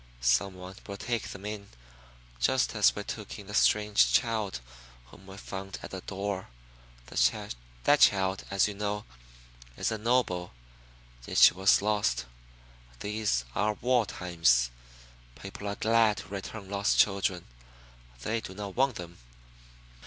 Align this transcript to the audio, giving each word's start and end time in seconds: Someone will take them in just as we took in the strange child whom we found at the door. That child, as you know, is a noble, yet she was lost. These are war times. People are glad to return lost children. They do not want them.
Someone 0.19 0.73
will 0.87 0.97
take 0.97 1.27
them 1.29 1.45
in 1.45 1.69
just 2.39 2.73
as 2.73 2.95
we 2.95 3.03
took 3.03 3.37
in 3.37 3.45
the 3.45 3.53
strange 3.53 4.11
child 4.11 4.59
whom 5.11 5.27
we 5.27 5.37
found 5.37 5.77
at 5.83 5.91
the 5.91 6.01
door. 6.01 6.47
That 7.85 7.99
child, 7.99 8.43
as 8.49 8.67
you 8.67 8.73
know, 8.73 9.05
is 9.77 9.91
a 9.91 9.99
noble, 9.99 10.53
yet 11.27 11.37
she 11.37 11.53
was 11.53 11.83
lost. 11.83 12.25
These 13.01 13.45
are 13.53 13.75
war 13.75 14.07
times. 14.07 14.71
People 15.39 15.67
are 15.67 15.75
glad 15.75 16.17
to 16.17 16.29
return 16.29 16.67
lost 16.67 16.97
children. 16.97 17.45
They 18.23 18.41
do 18.41 18.55
not 18.55 18.75
want 18.75 18.95
them. 18.95 19.19